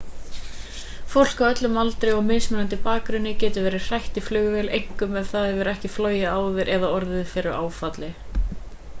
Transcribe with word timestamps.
fólk 1.15 1.41
af 1.47 1.47
öllum 1.47 1.75
aldri 1.81 2.13
og 2.21 2.23
mismunandi 2.29 2.79
bakgrunni 2.87 3.33
getur 3.43 3.65
verið 3.67 3.85
hrætt 3.89 4.17
í 4.21 4.23
flugvél 4.29 4.71
einkum 4.77 5.13
ef 5.21 5.29
það 5.35 5.45
hefur 5.51 5.69
ekki 5.73 5.91
flogið 5.97 6.25
áður 6.39 6.73
eða 6.79 6.89
orðið 6.97 7.29
fyrir 7.35 7.59
áfalli 7.61 8.11